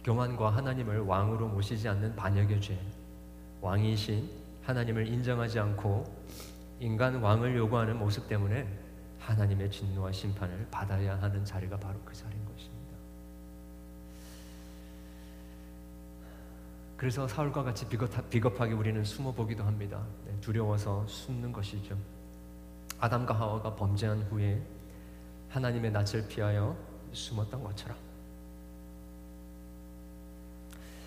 [0.02, 2.78] 교만과 하나님을 왕으로 모시지 않는 반역의 죄,
[3.60, 4.30] 왕이신
[4.62, 6.04] 하나님을 인정하지 않고
[6.80, 8.66] 인간 왕을 요구하는 모습 때문에
[9.18, 12.73] 하나님의 진노와 심판을 받아야 하는 자리가 바로 그 자리인 것입니다.
[16.96, 20.04] 그래서 사울과 같이 비겁 하게 우리는 숨어 보기도 합니다.
[20.26, 21.96] 네, 두려워서 숨는 것이죠.
[23.00, 24.62] 아담과 하와가 범죄한 후에
[25.50, 26.76] 하나님의 낯을 피하여
[27.12, 27.96] 숨었던 것처럼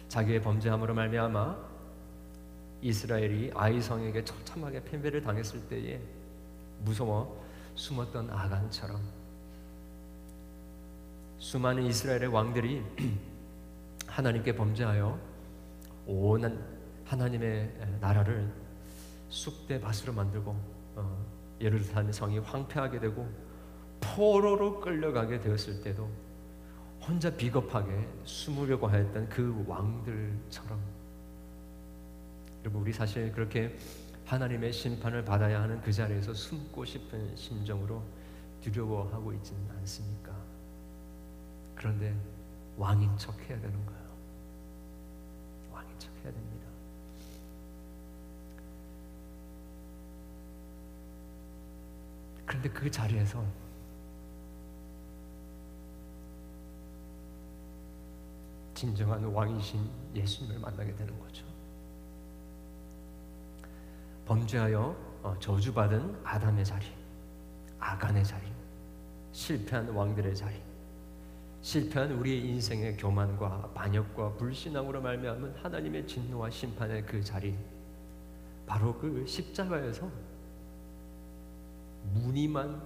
[0.10, 1.58] 자기의 범죄함으로 말미암아
[2.82, 6.00] 이스라엘이 아이성에게 처참하게 패배를 당했을 때에
[6.84, 7.44] 무서워
[7.76, 9.02] 숨었던 아간처럼
[11.40, 12.84] 수많은 이스라엘의 왕들이
[14.08, 15.27] 하나님께 범죄하여
[16.08, 16.66] 온
[17.06, 18.52] 하나님의 나라를
[19.30, 20.56] 쑥대 밭으로 만들고
[20.96, 21.26] 어,
[21.60, 23.28] 예루살렘 성이 황폐하게 되고
[24.00, 26.10] 포로로 끌려가게 되었을 때도
[27.02, 30.80] 혼자 비겁하게 숨으려고 하였던 그 왕들처럼
[32.62, 33.78] 여러분 우리 사실 그렇게
[34.26, 38.04] 하나님의 심판을 받아야 하는 그 자리에서 숨고 싶은 심정으로
[38.62, 40.34] 두려워하고 있지는 않습니까?
[41.76, 42.14] 그런데
[42.76, 44.07] 왕인 척 해야 되는 거예
[45.98, 46.00] 요.
[46.00, 46.68] 왕인 척 해야 됩니다.
[52.46, 53.44] 그런데 그 자리에서
[58.74, 61.46] 진정한 왕이신 예수님을 만나게 되는 거죠.
[64.26, 66.86] 범죄하여 어, 저주받은 아담의 자리,
[67.80, 68.46] 아간의 자리,
[69.32, 70.62] 실패한 왕들의 자리,
[71.68, 77.58] 실패한 우리의 인생의 교만과 반역과 불신앙으로 말미암은 하나님의 진노와 심판의 그 자리,
[78.66, 80.10] 바로 그 십자가에서
[82.14, 82.82] 무늬만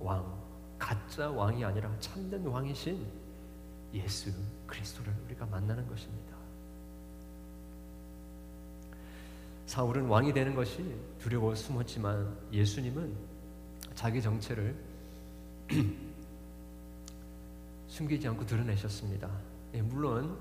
[0.00, 0.36] 왕,
[0.80, 3.06] 가짜 왕이 아니라 참된 왕이신
[3.94, 4.32] 예수
[4.66, 6.36] 그리스도를 우리가 만나는 것입니다.
[9.66, 13.14] 사울은 왕이 되는 것이 두려워 숨었지만 예수님은
[13.94, 14.74] 자기 정체를
[17.98, 19.28] 숨기지 않고 드러내셨습니다.
[19.74, 20.38] 예, 물론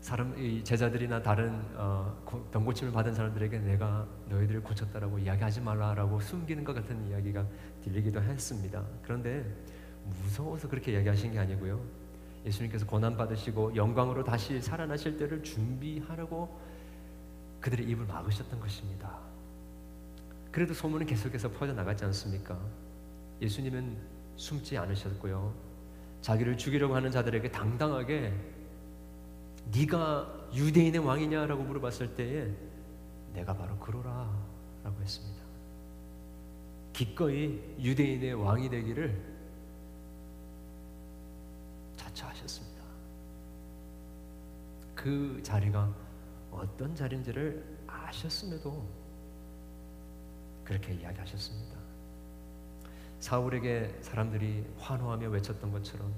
[0.00, 0.34] 사람
[0.64, 7.06] 제자들이나 다른 어, 병 고침을 받은 사람들에게 내가 너희들을 고쳤다라고 이야기하지 말라라고 숨기는 것 같은
[7.06, 7.46] 이야기가
[7.84, 8.82] 들리기도 했습니다.
[9.02, 9.44] 그런데
[10.06, 11.84] 무서워서 그렇게 이야기하신 게 아니고요.
[12.46, 16.58] 예수님께서 고난 받으시고 영광으로 다시 살아나실 때를 준비하라고
[17.60, 19.18] 그들의 입을 막으셨던 것입니다.
[20.50, 22.58] 그래도 소문은 계속해서 퍼져 나가지 않습니까?
[23.42, 23.98] 예수님은
[24.36, 25.67] 숨지 않으셨고요.
[26.28, 28.34] 자기를 죽이려고 하는 자들에게 당당하게
[29.72, 32.52] 네가 유대인의 왕이냐라고 물어봤을 때에
[33.32, 35.42] 내가 바로 그러라라고 했습니다.
[36.92, 39.18] 기꺼이 유대인의 왕이 되기를
[41.96, 42.84] 자처하셨습니다.
[44.94, 45.90] 그 자리가
[46.50, 48.86] 어떤 자리인지를 아셨음에도
[50.62, 51.77] 그렇게 이야기하셨습니다.
[53.20, 56.12] 사울에게 사람들이 환호하며 외쳤던 것처럼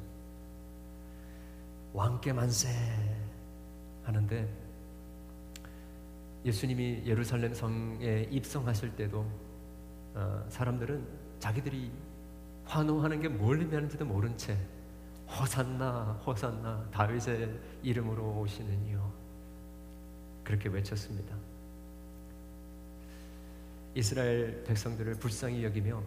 [1.92, 2.68] 왕께 만세
[4.04, 4.48] 하는데
[6.44, 9.26] 예수님이 예루살렘 성에 입성하실 때도
[10.14, 11.06] 어, 사람들은
[11.38, 11.90] 자기들이
[12.64, 14.56] 환호하는 게 뭘 의미하는지도 모른 채
[15.28, 19.12] 호산나 호산나 다윗의 이름으로 오시는 이요
[20.44, 21.36] 그렇게 외쳤습니다.
[23.94, 26.02] 이스라엘 백성들을 불쌍히 여기며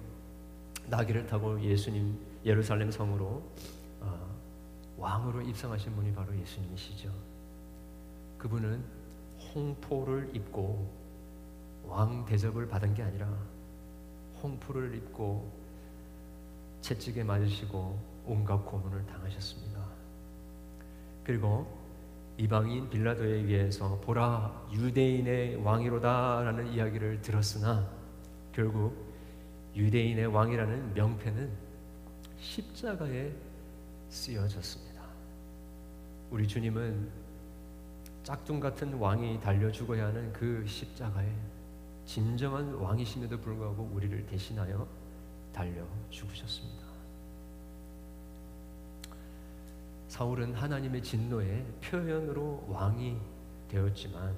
[0.88, 3.44] 나귀를 타고 예수님 예루살렘 성으로
[4.02, 4.36] 어,
[4.98, 7.12] 왕으로 입성하신 분이 바로 예수님이시죠.
[8.38, 8.84] 그분은
[9.54, 10.92] 홍포를 입고
[11.86, 13.28] 왕 대접을 받은 게 아니라
[14.42, 15.52] 홍포를 입고
[16.82, 19.80] 채찍에 맞으시고 온갖 고문을 당하셨습니다.
[21.24, 21.82] 그리고
[22.38, 27.88] 이방인 빌라도에 의해서 보라 유대인의 왕이로다라는 이야기를 들었으나
[28.52, 29.03] 결국
[29.76, 31.50] 유대인의 왕이라는 명패는
[32.40, 33.32] 십자가에
[34.10, 35.02] 쓰여졌습니다.
[36.30, 37.10] 우리 주님은
[38.24, 41.30] 짝퉁 같은 왕이 달려 죽어야 하는 그 십자가에
[42.06, 44.88] 진정한 왕이심에도 불구하고 우리를 대신하여
[45.52, 46.84] 달려 죽으셨습니다.
[50.08, 53.18] 사울은 하나님의 진노의 표현으로 왕이
[53.68, 54.36] 되었지만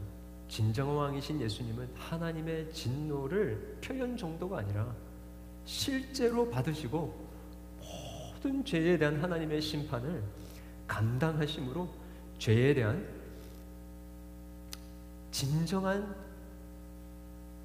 [0.48, 4.95] 진정한 왕이신 예수님은 하나님의 진노를 표현 정도가 아니라
[5.65, 7.25] 실제로 받으시고
[8.36, 10.23] 모든 죄에 대한 하나님의 심판을
[10.88, 11.89] 감당하심으로
[12.38, 13.08] 죄에 대한
[15.32, 16.15] 진정한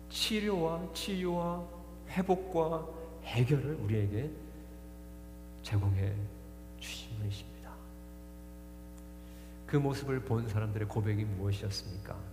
[0.08, 1.64] 치료와 치유와
[2.08, 2.88] 회복과
[3.24, 4.30] 해결을 우리에게
[5.62, 6.12] 제공해
[6.80, 7.70] 주신 분이십니다.
[9.66, 12.29] 그 모습을 본 사람들의 고백이 무엇이었습니까?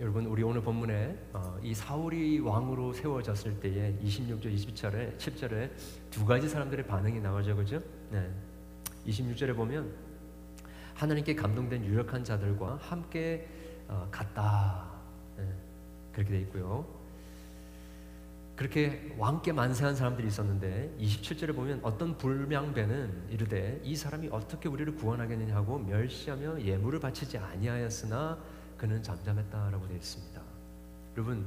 [0.00, 5.70] 여러분 우리 오늘 본문에 어, 이 사울이 왕으로 세워졌을 때에 26절 27절에 10절에
[6.10, 7.54] 두 가지 사람들의 반응이 나오죠.
[7.54, 7.82] 그죠?
[8.10, 8.26] 네.
[9.06, 9.92] 26절에 보면
[10.94, 13.46] 하나님께 감동된 유력한 자들과 함께
[13.88, 14.90] 어, 갔다.
[15.36, 15.44] 네.
[16.14, 16.86] 그렇게 돼 있고요.
[18.56, 25.54] 그렇게 왕께 만세한 사람들이 있었는데 27절에 보면 어떤 불량배는 이르되 이 사람이 어떻게 우리를 구원하겠느냐
[25.54, 28.38] 하고 멸시하며 예물을 바치지 아니하였으나
[28.80, 30.40] 그는 잠잠했다라고 되어 있습니다.
[31.14, 31.46] 여러분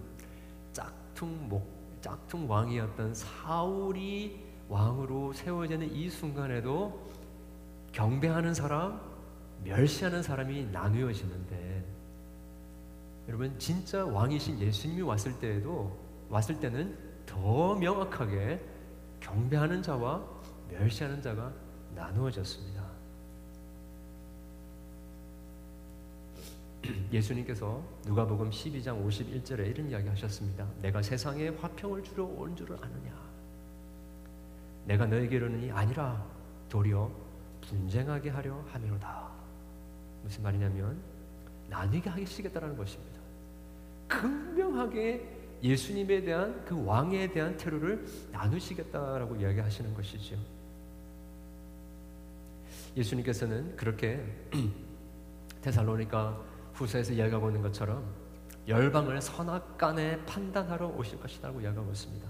[0.72, 1.68] 짝퉁 목
[2.00, 7.10] 짝퉁 왕이었던 사울이 왕으로 세워지는 이 순간에도
[7.92, 9.02] 경배하는 사람,
[9.64, 11.84] 멸시하는 사람이 나누어지는데
[13.28, 15.98] 여러분 진짜 왕이신 예수님이 왔을 때에도
[16.30, 18.64] 왔을 때는 더 명확하게
[19.22, 20.24] 경배하는 자와
[20.70, 21.52] 멸시하는 자가
[21.96, 22.83] 나누어졌습니다.
[27.12, 30.68] 예수님께서 누가복음 12장 51절에 이런 이야기 하셨습니다.
[30.82, 33.14] 내가 세상에 화평을 주러 온 줄을 아느냐?
[34.86, 36.26] 내가 너에게 이르느니 아니라
[36.70, 37.10] 도리어
[37.62, 39.32] 분쟁하게 하려 함이로다.
[40.24, 41.02] 무슨 말이냐면
[41.70, 43.20] 나뉘게 하시겠다라는 것입니다.
[44.08, 50.36] 극명하게 예수님에 대한 그 왕에 대한 테러를 나누시겠다라고 이야기하시는 것이죠.
[52.98, 54.24] 예수님께서는 그렇게
[55.62, 58.04] 테살로니가 후서에서 이야기하고 있는 것처럼
[58.68, 62.28] 열방을 선악간에 판단하러 오실 것이라고 이야기하고 있습니다.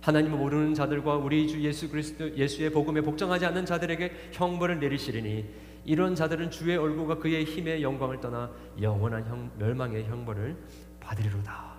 [0.00, 6.14] 하나님을 모르는 자들과 우리 주 예수 그리스도 예수의 복음에 복종하지 않는 자들에게 형벌을 내리시리니 이런
[6.14, 10.56] 자들은 주의 얼굴과 그의 힘의 영광을 떠나 영원한 형, 멸망의 형벌을
[11.00, 11.74] 받으리로다.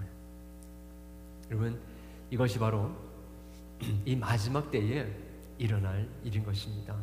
[0.00, 0.06] 네.
[1.50, 1.80] 여러분
[2.30, 2.90] 이것이 바로
[4.04, 5.06] 이 마지막 때에
[5.58, 6.96] 일어날 일인 것입니다.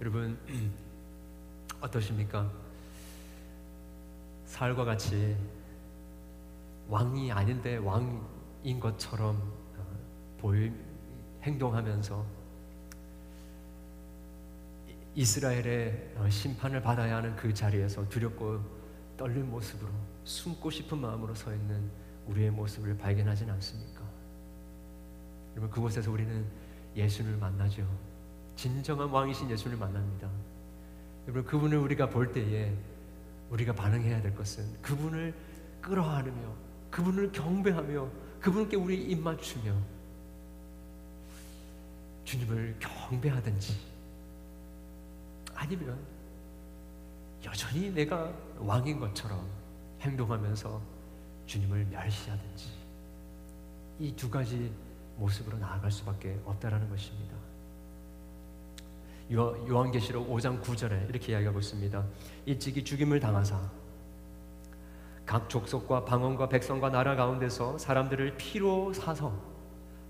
[0.00, 0.38] 여러분
[1.80, 2.61] 어떠십니까?
[4.52, 5.34] 사울과 같이
[6.86, 9.34] 왕이 아닌데 왕인 것처럼
[9.78, 9.96] 어,
[10.38, 10.70] 보이
[11.42, 12.22] 행동하면서
[15.14, 18.60] 이스라엘의 어, 심판을 받아야 하는 그 자리에서 두렵고
[19.16, 19.88] 떨린 모습으로
[20.24, 21.90] 숨고 싶은 마음으로 서 있는
[22.26, 24.02] 우리의 모습을 발견하진 않습니까?
[25.52, 26.44] 여러분 그곳에서 우리는
[26.94, 27.88] 예수를 만나죠.
[28.56, 30.28] 진정한 왕이신 예수를 만납니다.
[31.26, 32.76] 여러분 그분을 우리가 볼 때에
[33.52, 35.34] 우리가 반응해야 될 것은 그분을
[35.80, 36.54] 끌어안으며
[36.90, 38.08] 그분을 경배하며
[38.40, 39.76] 그분께 우리 입 맞추며
[42.24, 43.76] 주님을 경배하든지
[45.54, 45.98] 아니면
[47.44, 49.46] 여전히 내가 왕인 것처럼
[50.00, 50.80] 행동하면서
[51.46, 52.82] 주님을 멸시하든지
[54.00, 54.72] 이 두 가지
[55.16, 57.36] 모습으로 나아갈 수밖에 없다라는 것입니다.
[59.32, 62.04] 요한계시록 5장 9절에 이렇게 이야기하고 있습니다.
[62.46, 63.58] 일찍이 죽임을 당하사
[65.24, 69.32] 각 족속과 방언과 백성과 나라 가운데서 사람들을 피로 사서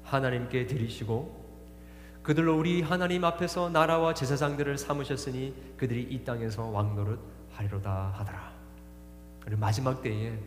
[0.04, 1.42] 하나님께 드리시고
[2.22, 7.18] 그들로 우리 하나님 앞에서 나라와 제사장들을 삼으셨으니 그들이 이 땅에서 왕노릇
[7.52, 8.52] 하리로다 하더라.
[9.40, 10.38] 그리고 마지막 때에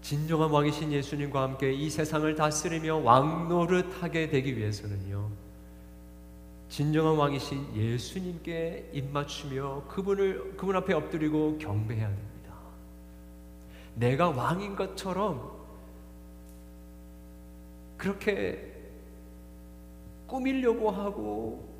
[0.00, 5.43] 진정한 왕이신 예수님과 함께 이 세상을 다스리며 왕노릇 하게 되기 위해서는요.
[6.74, 12.52] 진정한 왕이신 예수님께 입맞추며 그분을 그분 앞에 엎드리고 경배해야 됩니다.
[13.94, 15.52] 내가 왕인 것처럼
[17.96, 18.74] 그렇게
[20.26, 21.72] 꾸밀려고 하고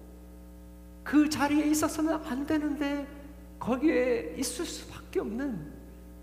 [1.03, 3.05] 그 자리에 있어서는 안 되는데
[3.59, 5.73] 거기에 있을 수밖에 없는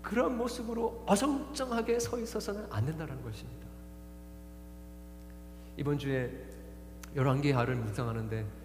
[0.00, 3.66] 그런 모습으로 어정쩡하게 서 있어서는 안 된다는 것입니다.
[5.76, 6.32] 이번 주에
[7.14, 8.61] 열왕기하를 묵상하는데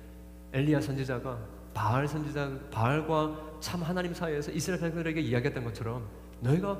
[0.57, 1.37] 엘리야 선지자가
[1.73, 6.07] 바알 선지자 바알과 참 하나님 사이에서 이스라엘 백성들에게 이야기했던 것처럼
[6.39, 6.79] 너희가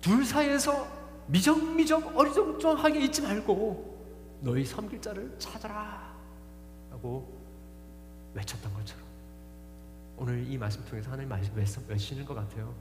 [0.00, 0.86] 둘 사이에서
[1.26, 6.14] 미적미적 어리둥절하게 있지 말고 너희 섬길 자를 찾아라
[6.90, 7.38] 하고
[8.32, 9.04] 외쳤던 것처럼
[10.16, 12.74] 오늘 이 말씀 통해서 하나님 말씀 외치는 것 같아요.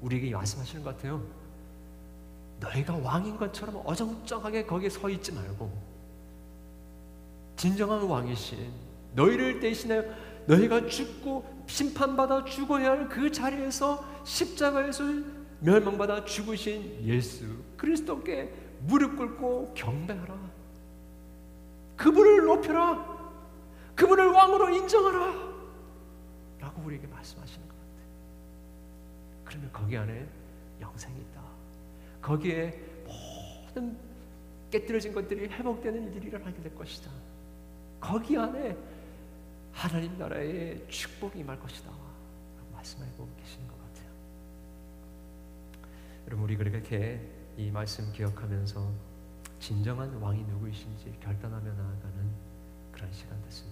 [0.00, 1.22] 우리에게 말씀하시는 것 같아요.
[2.58, 5.70] 너희가 왕인 것처럼 어정쩡하게 거기에 서 있지 말고
[7.56, 8.81] 진정한 왕이신
[9.14, 10.04] 너희를 대신하여
[10.46, 15.04] 너희가 죽고 심판받아 죽어야 할 그 자리에서 십자가에서
[15.60, 17.44] 멸망받아 죽으신 예수
[17.76, 20.34] 그리스도께 무릎 꿇고 경배하라.
[21.96, 23.12] 그분을 높여라.
[23.94, 25.52] 그분을 왕으로 인정하라.
[26.60, 28.08] 라고 우리에게 말씀하시는 것 같아요.
[29.44, 30.26] 그러면 거기 안에
[30.80, 31.42] 영생이 있다.
[32.20, 33.96] 거기에 모든
[34.70, 37.10] 깨뜨려진 것들이 회복되는 일들이 일어나게 될 것이다.
[38.00, 38.76] 거기 안에
[39.72, 41.90] 하나님 나라의 축복이 임할 것이다.
[42.72, 44.10] 말씀하고 계시는 것 같아요.
[46.26, 47.20] 여러분 우리 그렇게
[47.56, 48.92] 이 말씀 기억하면서
[49.60, 52.30] 진정한 왕이 누구이신지 결단하며 나아가는
[52.92, 53.71] 그런 시간 됐으면